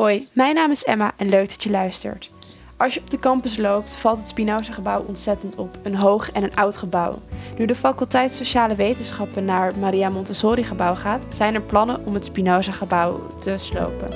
[0.00, 2.30] Hoi, mijn naam is Emma en leuk dat je luistert.
[2.76, 5.78] Als je op de campus loopt, valt het Spinoza-gebouw ontzettend op.
[5.82, 7.18] Een hoog en een oud gebouw.
[7.58, 13.26] Nu de faculteit Sociale Wetenschappen naar Maria Montessori-gebouw gaat, zijn er plannen om het Spinoza-gebouw
[13.40, 14.08] te slopen.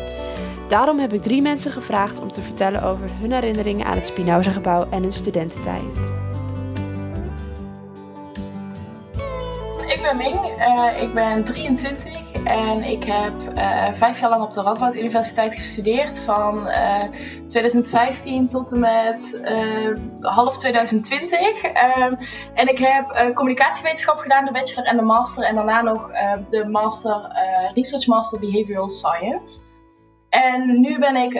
[0.68, 4.86] Daarom heb ik drie mensen gevraagd om te vertellen over hun herinneringen aan het Spinoza-gebouw
[4.90, 6.12] en hun studententijd.
[9.86, 14.52] Ik ben Ming, uh, ik ben 23 en ik heb uh, vijf jaar lang op
[14.52, 16.20] de Radboud Universiteit gestudeerd.
[16.20, 17.10] Van uh, eh,
[17.46, 21.62] 2015 tot en met uh, half 2020.
[21.62, 22.14] Ehm,
[22.54, 25.44] en ik heb communicatiewetenschap gedaan, de bachelor en de master.
[25.44, 26.10] En daarna nog
[26.50, 27.32] de master,
[27.74, 29.62] Research Master Behavioral Science.
[30.34, 31.32] En nu ben ik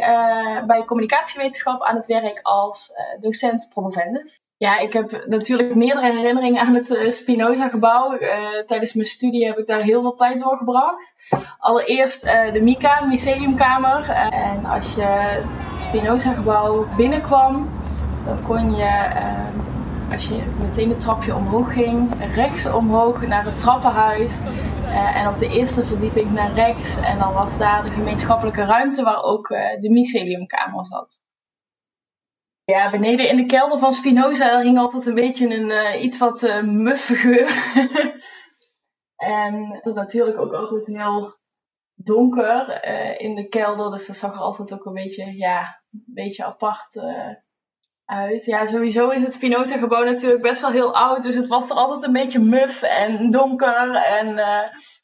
[0.67, 4.41] bij communicatiewetenschap aan het werk als docent promovendus.
[4.57, 8.19] Ja, ik heb natuurlijk meerdere herinneringen aan het uh, Spinoza-gebouw.
[8.67, 11.13] Tijdens mijn studie heb ik daar heel veel tijd doorgebracht.
[11.59, 14.09] Allereerst de Mika, myceliumkamer.
[14.31, 17.69] en als je het Spinoza-gebouw binnenkwam,
[18.25, 19.11] dan kon je,
[20.13, 24.33] als je meteen het trapje omhoog ging, rechts omhoog naar het trappenhuis.
[24.95, 26.97] En op de eerste verdieping naar rechts.
[26.97, 29.49] En dan was daar de gemeenschappelijke ruimte waar ook
[29.81, 31.23] de myceliumkamer zat.
[32.65, 36.63] Ja, beneden in de kelder van Spinoza hing altijd een beetje een uh, iets wat
[36.63, 37.73] muffe geur.
[39.17, 41.37] en het was natuurlijk ook altijd heel
[41.95, 42.85] donker
[43.21, 46.95] in de kelder, dus dat zag er altijd ook een beetje, ja, een beetje apart
[48.41, 52.03] Ja, sowieso is het Spinoza-gebouw natuurlijk best wel heel oud, dus het was er altijd
[52.03, 53.95] een beetje muf en donker.
[53.95, 54.35] En,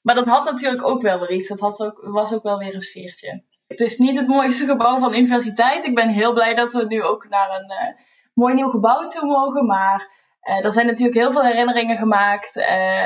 [0.03, 2.75] maar dat had natuurlijk ook wel weer iets, dat had ook, was ook wel weer
[2.75, 3.45] een sfeertje.
[3.67, 5.85] Het is niet het mooiste gebouw van de universiteit.
[5.85, 8.03] Ik ben heel blij dat we nu ook naar een uh,
[8.35, 9.67] mooi nieuw gebouw toe mogen.
[9.67, 10.09] Maar
[10.43, 12.55] uh, er zijn natuurlijk heel veel herinneringen gemaakt.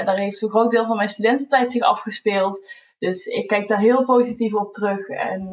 [0.05, 2.70] Daar heeft een groot deel van mijn studententijd zich afgespeeld.
[2.98, 5.08] Dus ik kijk daar heel positief op terug.
[5.08, 5.48] En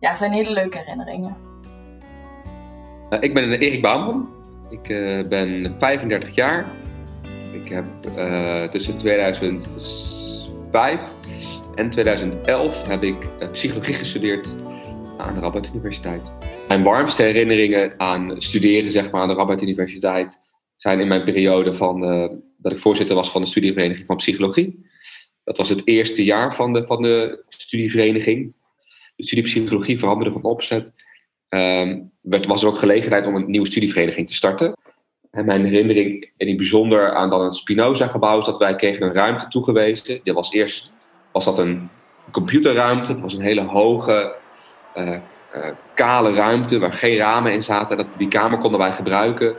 [0.00, 1.47] ja, het zijn hele leuke herinneringen.
[3.10, 4.28] Ik ben Erik Bouwman.
[4.68, 4.82] Ik
[5.28, 6.66] ben 35 jaar.
[7.52, 7.84] Ik heb
[8.70, 11.00] tussen 2005
[11.74, 14.48] en 2011 heb ik eh, psychologie gestudeerd
[15.16, 16.22] aan de Radboud Universiteit.
[16.68, 20.40] Mijn warmste herinneringen aan studeren zeg maar, aan de Radboud Universiteit
[20.76, 22.00] zijn in mijn periode van,
[22.58, 24.86] dat ik voorzitter was van de studievereniging van psychologie.
[25.44, 28.52] Dat was het eerste jaar van de, van de studievereniging.
[29.16, 30.94] De studie psychologie veranderde van opzet.
[31.48, 34.76] Um, was er ook gelegenheid om een nieuwe studievereniging te starten.
[35.30, 39.12] En mijn herinnering, in het bijzonder aan dan het Spinoza-gebouw, is dat wij kregen een
[39.12, 40.20] ruimte toegewezen.
[40.22, 40.92] Dit was eerst
[41.32, 41.90] was dat een
[42.30, 43.12] computerruimte.
[43.12, 44.34] Het was een hele hoge,
[44.96, 47.96] uh, uh, kale ruimte waar geen ramen in zaten.
[47.96, 49.56] Dat, die kamer konden wij gebruiken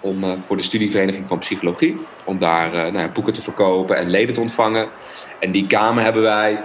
[0.00, 1.96] om, uh, voor de studievereniging van psychologie.
[2.24, 4.88] Om daar nou ja, boeken te verkopen en leden te ontvangen.
[5.40, 6.60] En die kamer hebben wij,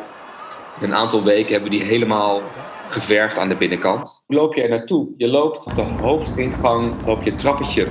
[0.82, 2.42] een aantal weken hebben die helemaal
[2.94, 4.24] geverfd aan de binnenkant.
[4.28, 5.08] Loop je er naartoe?
[5.18, 7.88] Je loopt op de hoofdingang, loop je trappetje,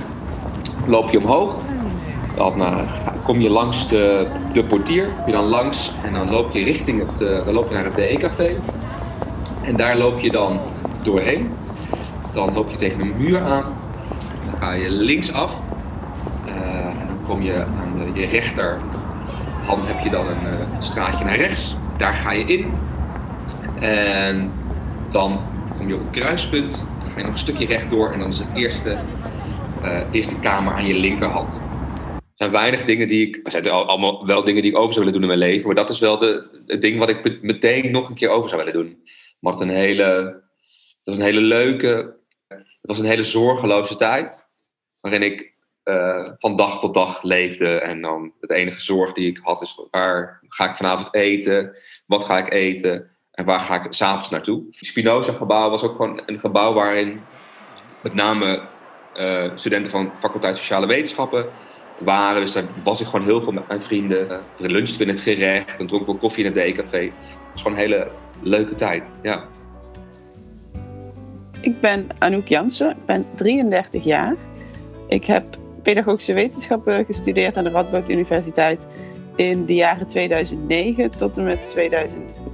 [0.87, 1.55] loop je omhoog.
[2.35, 2.87] Dan
[3.23, 7.21] kom je langs de, de portier, je dan langs en dan loop je richting het,
[7.21, 8.55] uh, dan loop je naar het DE-café.
[9.61, 10.59] En daar loop je dan
[11.03, 11.51] doorheen.
[12.33, 13.63] Dan loop je tegen een muur aan.
[14.45, 15.55] Dan ga je linksaf.
[16.47, 21.37] Uh, en dan kom je aan de, je rechterhand heb je dan een straatje naar
[21.37, 21.75] rechts.
[21.97, 22.73] Daar ga je in.
[23.79, 24.51] En
[25.13, 25.39] dan
[25.77, 26.87] kom je op het kruispunt.
[26.99, 28.97] Dan ga je nog een stukje rechtdoor en dan is het eerste,
[30.11, 31.59] eerste kamer aan je linkerhand
[32.43, 33.39] zijn weinig dingen die ik.
[33.43, 35.67] Er zijn allemaal wel dingen die ik over zou willen doen in mijn leven.
[35.67, 38.63] Maar dat is wel de, het ding wat ik meteen nog een keer over zou
[38.63, 39.03] willen doen.
[39.39, 40.03] Maar het een hele.
[40.97, 42.15] Het was een hele leuke.
[42.47, 44.47] Het was een hele zorgeloze tijd.
[45.01, 45.53] Waarin ik
[45.83, 47.79] uh, van dag tot dag leefde.
[47.79, 51.75] En dan het enige zorg die ik had is: waar ga ik vanavond eten?
[52.05, 53.12] Wat ga ik eten?
[53.33, 54.63] En waar ga ik s'avonds naartoe?
[54.71, 57.21] Het Spinoza-gebouw was ook gewoon een gebouw waarin
[58.01, 58.61] met name
[59.19, 61.45] uh, studenten van faculteit Sociale Wetenschappen
[61.99, 62.41] waren.
[62.41, 64.27] Dus daar was ik gewoon heel veel met mijn vrienden.
[64.57, 66.99] We lunchten in het gerecht, dan dronken we koffie in het D-café.
[66.99, 67.11] Het
[67.51, 68.11] was gewoon een hele
[68.41, 69.43] leuke tijd, ja.
[71.61, 74.35] Ik ben Anouk Jansen, ik ben 33 jaar.
[75.07, 75.43] Ik heb
[75.83, 78.87] pedagogische wetenschappen gestudeerd aan de Radboud Universiteit
[79.35, 81.67] in de jaren 2009 tot en met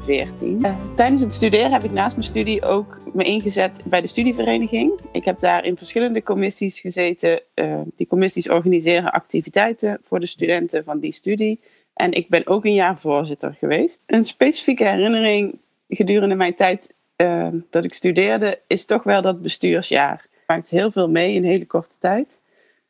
[0.09, 0.65] 2014.
[0.65, 4.99] Uh, tijdens het studeren heb ik naast mijn studie ook me ingezet bij de studievereniging.
[5.11, 7.41] Ik heb daar in verschillende commissies gezeten.
[7.55, 11.59] Uh, die commissies organiseren activiteiten voor de studenten van die studie.
[11.93, 14.01] En ik ben ook een jaar voorzitter geweest.
[14.05, 15.57] Een specifieke herinnering
[15.87, 20.27] gedurende mijn tijd uh, dat ik studeerde is toch wel dat bestuursjaar.
[20.31, 22.39] Je maakt heel veel mee in een hele korte tijd.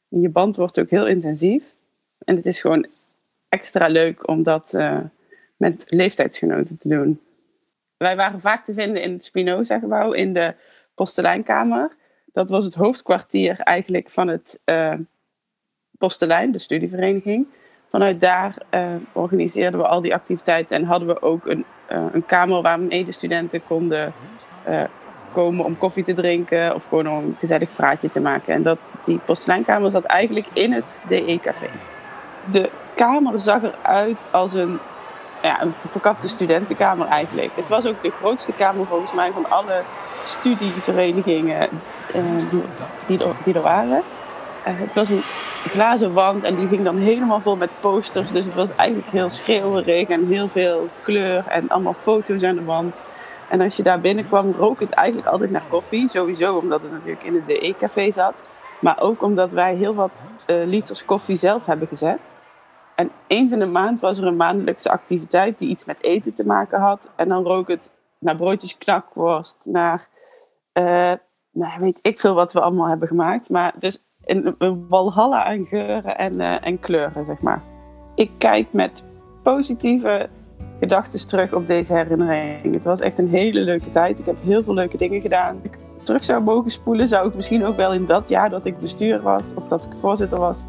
[0.10, 1.64] En je band wordt ook heel intensief.
[2.26, 2.86] En het is gewoon
[3.50, 5.00] extra leuk om dat uh,
[5.60, 7.22] met leeftijdsgenoten te doen.
[7.98, 10.56] wij waren vaak te vinden in het Spinoza-gebouw in de
[10.96, 11.96] Posteleinkamer.
[12.34, 14.94] Dat was het hoofdkwartier eigenlijk van het uh,
[15.98, 17.48] Postelijn, de studievereniging.
[17.90, 22.26] Vanuit daar uh, organiseerden we al die activiteiten en hadden we ook een, uh, een
[22.26, 24.14] kamer waar medestudenten konden
[25.32, 28.54] komen om koffie te drinken of gewoon om een gezellig praatje te maken.
[28.54, 31.70] En dat, die posteleinkamer zat eigenlijk in het DE-café.
[32.52, 34.80] De kamer zag eruit als een,
[35.42, 37.52] ja, een verkapte studentenkamer eigenlijk.
[37.56, 39.84] Het was ook de grootste kamer volgens mij van alle
[40.24, 41.70] studieverenigingen
[42.16, 42.22] uh,
[43.08, 44.02] die, er, die, er, waren.
[44.68, 45.22] Uh, het was een
[45.70, 48.32] glazen wand en die ging dan helemaal vol met posters.
[48.32, 52.64] Dus het was eigenlijk heel schreeuwerig en heel veel kleur en allemaal foto's aan de
[52.64, 53.06] wand.
[53.50, 56.10] En als je daar binnenkwam, rook het eigenlijk altijd naar koffie.
[56.10, 58.42] Sowieso omdat het natuurlijk in het DE-café zat.
[58.80, 62.20] Maar ook omdat wij heel wat uh, liters koffie zelf hebben gezet.
[63.00, 66.46] En eens in de maand was er een maandelijkse activiteit die iets met eten te
[66.46, 67.12] maken had.
[67.16, 70.08] En dan rook het naar broodjes knakworst, naar
[70.74, 71.12] uh,
[71.52, 73.50] nou, weet ik veel wat we allemaal hebben gemaakt.
[73.50, 77.62] Maar dus een, een walhalla aan geuren en, uh, en kleuren, zeg maar.
[78.16, 79.04] Ik kijk met
[79.44, 80.30] positieve
[80.80, 82.74] gedachten terug op deze herinnering.
[82.74, 84.20] Het was echt een hele leuke tijd.
[84.20, 85.60] Ik heb heel veel leuke dingen gedaan.
[85.62, 88.80] Ik terug zou mogen spoelen, zou ik misschien ook wel in dat jaar dat ik
[88.80, 90.66] bestuur was, of dat ik voorzitter was,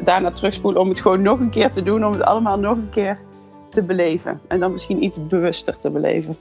[0.00, 2.90] daarna terugspoelen om het gewoon nog een keer te doen, om het allemaal nog een
[2.90, 3.18] keer
[3.68, 4.40] te beleven.
[4.48, 6.36] En dan misschien iets bewuster te beleven.